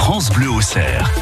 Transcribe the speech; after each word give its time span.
France 0.00 0.30
Bleu 0.30 0.50
au 0.50 0.62
cerf. 0.62 1.12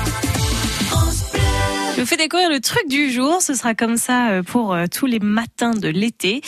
Je 1.97 2.01
vous 2.01 2.07
fais 2.07 2.17
découvrir 2.17 2.49
le 2.49 2.61
truc 2.61 2.89
du 2.89 3.11
jour. 3.11 3.43
Ce 3.43 3.55
sera 3.55 3.75
comme 3.75 3.97
ça 3.97 4.31
euh, 4.31 4.43
pour 4.45 4.73
euh, 4.73 4.85
tous 4.87 5.07
les 5.07 5.19
matins 5.19 5.73
de 5.73 5.89
l'été. 5.89 6.43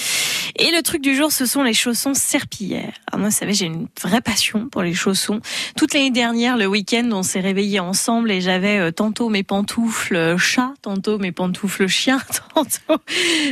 Et 0.62 0.71
le 0.73 0.83
truc 0.83 1.01
du 1.01 1.17
jour, 1.17 1.33
ce 1.33 1.46
sont 1.46 1.62
les 1.62 1.73
chaussons 1.73 2.12
serpillères. 2.12 2.93
Alors 3.11 3.19
moi, 3.21 3.30
vous 3.30 3.35
savez, 3.35 3.55
j'ai 3.55 3.64
une 3.64 3.87
vraie 4.03 4.21
passion 4.21 4.69
pour 4.69 4.83
les 4.83 4.93
chaussons. 4.93 5.41
Toute 5.75 5.95
l'année 5.95 6.11
dernière, 6.11 6.59
le 6.59 6.67
week-end, 6.67 7.09
on 7.12 7.23
s'est 7.23 7.41
réveillés 7.41 7.80
ensemble 7.80 8.30
et 8.30 8.43
j'avais 8.43 8.77
euh, 8.79 8.91
tantôt 8.91 9.30
mes 9.30 9.43
pantoufles 9.43 10.37
chat, 10.37 10.75
tantôt 10.83 11.16
mes 11.19 11.33
pantoufles 11.33 11.87
chien, 11.87 12.20
tantôt. 12.55 13.01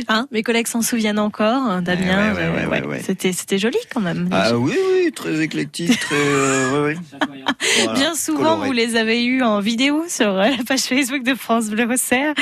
Hein, 0.07 0.27
mes 0.31 0.43
collègues 0.43 0.67
s'en 0.67 0.83
souviennent 0.83 1.17
encore, 1.17 1.63
hein, 1.63 1.81
Damien. 1.81 2.35
Ouais, 2.35 2.47
ouais, 2.47 2.65
ouais, 2.67 2.85
ouais. 2.85 3.01
C'était, 3.03 3.33
c'était 3.33 3.57
joli 3.57 3.79
quand 3.91 4.01
même. 4.01 4.29
Ah 4.31 4.55
oui, 4.55 4.75
oui, 4.93 5.11
très 5.11 5.41
éclectique, 5.41 5.99
très. 5.99 6.15
Euh, 6.15 6.83
ouais, 6.83 6.93
ouais. 6.93 6.97
Voilà, 7.83 7.93
Bien 7.99 8.15
souvent, 8.15 8.51
coloré. 8.55 8.67
vous 8.67 8.73
les 8.73 8.95
avez 8.95 9.25
eus 9.25 9.41
en 9.41 9.59
vidéo 9.59 10.03
sur 10.07 10.29
euh, 10.29 10.49
la 10.57 10.63
page 10.63 10.81
Facebook 10.81 11.23
de 11.23 11.33
France 11.33 11.69
Bleu 11.69 11.89
Auxerre. 11.91 12.33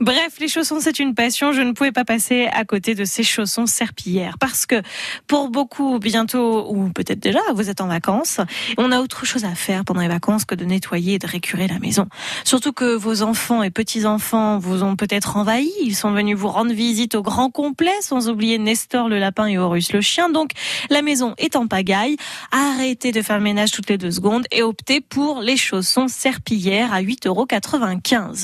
Bref, 0.00 0.34
les 0.40 0.48
chaussons, 0.48 0.78
c'est 0.80 0.98
une 0.98 1.14
passion. 1.14 1.52
Je 1.52 1.62
ne 1.62 1.72
pouvais 1.72 1.92
pas 1.92 2.04
passer 2.04 2.48
à 2.52 2.64
côté 2.64 2.94
de 2.94 3.04
ces 3.04 3.22
chaussons 3.22 3.66
serpillères 3.66 4.15
parce 4.38 4.66
que 4.66 4.82
pour 5.26 5.48
beaucoup, 5.50 5.98
bientôt, 5.98 6.66
ou 6.70 6.88
peut-être 6.90 7.18
déjà, 7.18 7.40
vous 7.54 7.70
êtes 7.70 7.80
en 7.80 7.86
vacances. 7.86 8.40
On 8.78 8.92
a 8.92 9.00
autre 9.00 9.26
chose 9.26 9.44
à 9.44 9.54
faire 9.54 9.84
pendant 9.84 10.00
les 10.00 10.08
vacances 10.08 10.44
que 10.44 10.54
de 10.54 10.64
nettoyer 10.64 11.14
et 11.14 11.18
de 11.18 11.26
récurer 11.26 11.66
la 11.66 11.78
maison. 11.78 12.06
Surtout 12.44 12.72
que 12.72 12.94
vos 12.96 13.22
enfants 13.22 13.62
et 13.62 13.70
petits-enfants 13.70 14.58
vous 14.58 14.82
ont 14.82 14.96
peut-être 14.96 15.36
envahi. 15.36 15.70
Ils 15.82 15.96
sont 15.96 16.12
venus 16.12 16.36
vous 16.36 16.48
rendre 16.48 16.72
visite 16.72 17.14
au 17.14 17.22
grand 17.22 17.50
complet, 17.50 17.94
sans 18.00 18.28
oublier 18.28 18.58
Nestor 18.58 19.08
le 19.08 19.18
lapin 19.18 19.46
et 19.46 19.58
Horus 19.58 19.92
le 19.92 20.00
chien. 20.00 20.28
Donc, 20.28 20.50
la 20.90 21.02
maison 21.02 21.34
est 21.38 21.56
en 21.56 21.66
pagaille. 21.66 22.16
Arrêtez 22.52 23.12
de 23.12 23.22
faire 23.22 23.38
le 23.38 23.44
ménage 23.44 23.70
toutes 23.70 23.90
les 23.90 23.98
deux 23.98 24.10
secondes 24.10 24.46
et 24.50 24.62
optez 24.62 25.00
pour 25.00 25.40
les 25.40 25.56
chaussons 25.56 26.08
serpillères 26.08 26.92
à 26.92 27.02
8,95 27.02 27.26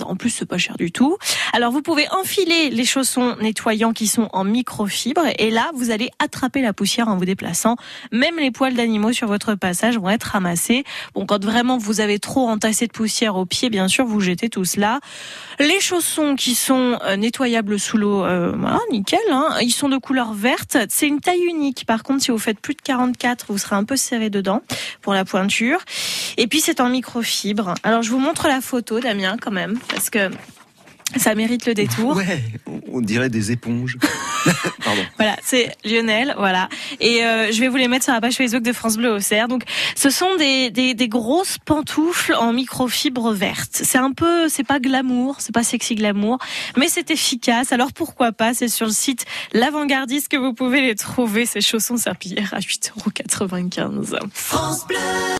euros. 0.00 0.10
En 0.10 0.16
plus, 0.16 0.30
c'est 0.30 0.46
pas 0.46 0.58
cher 0.58 0.76
du 0.76 0.92
tout. 0.92 1.16
Alors, 1.52 1.72
vous 1.72 1.82
pouvez 1.82 2.06
enfiler 2.10 2.70
les 2.70 2.84
chaussons 2.84 3.36
nettoyants 3.40 3.92
qui 3.92 4.06
sont 4.06 4.28
en 4.32 4.44
microfibre 4.44 5.22
et 5.38 5.50
là, 5.50 5.61
vous 5.74 5.90
allez 5.90 6.10
attraper 6.18 6.62
la 6.62 6.72
poussière 6.72 7.08
en 7.08 7.16
vous 7.16 7.24
déplaçant. 7.24 7.76
Même 8.10 8.36
les 8.38 8.50
poils 8.50 8.74
d'animaux 8.74 9.12
sur 9.12 9.28
votre 9.28 9.54
passage 9.54 9.98
vont 9.98 10.10
être 10.10 10.24
ramassés. 10.24 10.84
Bon, 11.14 11.26
quand 11.26 11.42
vraiment 11.44 11.78
vous 11.78 12.00
avez 12.00 12.18
trop 12.18 12.48
entassé 12.48 12.86
de 12.86 12.92
poussière 12.92 13.36
aux 13.36 13.46
pieds, 13.46 13.70
bien 13.70 13.88
sûr, 13.88 14.04
vous 14.06 14.20
jetez 14.20 14.48
tout 14.48 14.64
cela. 14.64 15.00
Les 15.58 15.80
chaussons 15.80 16.34
qui 16.34 16.54
sont 16.54 16.98
euh, 17.04 17.16
nettoyables 17.16 17.78
sous 17.78 17.96
l'eau, 17.98 18.24
euh, 18.24 18.52
voilà, 18.56 18.78
nickel. 18.90 19.18
Hein. 19.30 19.48
Ils 19.62 19.70
sont 19.70 19.88
de 19.88 19.98
couleur 19.98 20.32
verte. 20.32 20.76
C'est 20.88 21.06
une 21.08 21.20
taille 21.20 21.44
unique. 21.44 21.84
Par 21.86 22.02
contre, 22.02 22.22
si 22.22 22.30
vous 22.30 22.38
faites 22.38 22.58
plus 22.60 22.74
de 22.74 22.82
44, 22.82 23.46
vous 23.50 23.58
serez 23.58 23.76
un 23.76 23.84
peu 23.84 23.96
serré 23.96 24.30
dedans 24.30 24.62
pour 25.00 25.14
la 25.14 25.24
pointure. 25.24 25.78
Et 26.36 26.46
puis 26.46 26.60
c'est 26.60 26.80
en 26.80 26.88
microfibre. 26.88 27.74
Alors 27.82 28.02
je 28.02 28.10
vous 28.10 28.18
montre 28.18 28.48
la 28.48 28.60
photo, 28.60 29.00
Damien, 29.00 29.36
quand 29.40 29.50
même, 29.50 29.78
parce 29.88 30.10
que 30.10 30.30
ça 31.16 31.34
mérite 31.34 31.66
le 31.66 31.74
détour. 31.74 32.16
Ouais, 32.16 32.42
on- 32.66 32.80
on 32.94 33.00
dirait 33.00 33.28
des 33.28 33.52
éponges. 33.52 33.98
Pardon. 34.92 35.08
Voilà, 35.16 35.36
c'est 35.42 35.74
Lionel, 35.84 36.34
voilà. 36.36 36.68
Et 37.00 37.24
euh, 37.24 37.50
je 37.52 37.60
vais 37.60 37.68
vous 37.68 37.76
les 37.76 37.88
mettre 37.88 38.04
sur 38.04 38.12
la 38.12 38.20
page 38.20 38.34
Facebook 38.34 38.62
de 38.62 38.72
France 38.72 38.96
Bleu 38.96 39.12
Auxerre. 39.12 39.48
Donc, 39.48 39.62
ce 39.94 40.10
sont 40.10 40.36
des, 40.36 40.70
des, 40.70 40.94
des 40.94 41.08
grosses 41.08 41.58
pantoufles 41.64 42.34
en 42.34 42.52
microfibre 42.52 43.32
verte. 43.32 43.70
C'est 43.72 43.98
un 43.98 44.12
peu, 44.12 44.48
c'est 44.48 44.64
pas 44.64 44.80
glamour, 44.80 45.36
c'est 45.38 45.54
pas 45.54 45.62
sexy 45.62 45.94
glamour, 45.94 46.38
mais 46.76 46.88
c'est 46.88 47.10
efficace. 47.10 47.72
Alors 47.72 47.92
pourquoi 47.92 48.32
pas? 48.32 48.54
C'est 48.54 48.68
sur 48.68 48.86
le 48.86 48.92
site 48.92 49.24
L'Avant-Gardiste 49.52 50.28
que 50.28 50.36
vous 50.36 50.52
pouvez 50.52 50.80
les 50.80 50.94
trouver, 50.94 51.46
ces 51.46 51.60
chaussons 51.60 51.96
serpillères 51.96 52.52
à 52.54 52.60
8,95 52.60 54.14
euros. 54.14 54.26